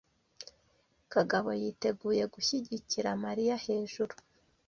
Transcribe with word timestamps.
Kagabo 1.13 1.49
yiteguye 1.61 2.23
gushyigikira 2.33 3.09
Mariya 3.23 3.55
hejuru. 3.65 4.13